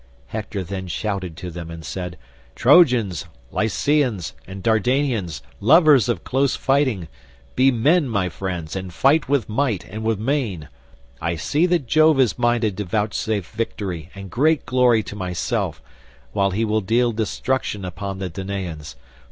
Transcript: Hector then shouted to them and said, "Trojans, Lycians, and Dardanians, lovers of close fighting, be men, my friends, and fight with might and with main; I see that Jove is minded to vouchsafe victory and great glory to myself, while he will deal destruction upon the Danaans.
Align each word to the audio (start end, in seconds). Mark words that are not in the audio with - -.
Hector 0.25 0.63
then 0.63 0.87
shouted 0.87 1.37
to 1.37 1.51
them 1.51 1.69
and 1.69 1.85
said, 1.85 2.17
"Trojans, 2.55 3.27
Lycians, 3.51 4.33
and 4.47 4.63
Dardanians, 4.63 5.43
lovers 5.59 6.09
of 6.09 6.23
close 6.23 6.55
fighting, 6.55 7.07
be 7.55 7.69
men, 7.69 8.09
my 8.09 8.27
friends, 8.27 8.75
and 8.75 8.91
fight 8.91 9.29
with 9.29 9.47
might 9.47 9.85
and 9.85 10.03
with 10.03 10.17
main; 10.17 10.69
I 11.21 11.35
see 11.35 11.67
that 11.67 11.85
Jove 11.85 12.19
is 12.19 12.39
minded 12.39 12.77
to 12.77 12.83
vouchsafe 12.83 13.47
victory 13.51 14.09
and 14.15 14.31
great 14.31 14.65
glory 14.65 15.03
to 15.03 15.15
myself, 15.15 15.83
while 16.31 16.49
he 16.49 16.65
will 16.65 16.81
deal 16.81 17.11
destruction 17.11 17.85
upon 17.85 18.17
the 18.17 18.29
Danaans. 18.31 18.95